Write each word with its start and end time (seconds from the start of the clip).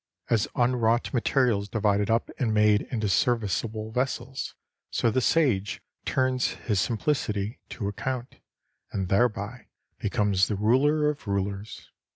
As 0.31 0.47
unwrought 0.55 1.13
material 1.13 1.61
is 1.61 1.69
divided 1.69 2.09
up 2.09 2.31
and 2.39 2.51
made 2.51 2.81
into 2.89 3.07
serviceable 3.07 3.91
vessels, 3.91 4.55
so 4.89 5.11
the 5.11 5.21
Sage 5.21 5.79
turns 6.05 6.53
his 6.65 6.81
simplicity 6.81 7.59
* 7.63 7.69
to 7.69 7.87
account, 7.87 8.37
and 8.91 9.09
thereby 9.09 9.67
becomes 9.99 10.47
the 10.47 10.55
ruler 10.55 11.07
of 11.07 11.27
rulers. 11.27 11.91